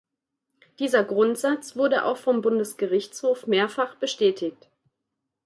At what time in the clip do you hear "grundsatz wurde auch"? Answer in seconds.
1.03-2.17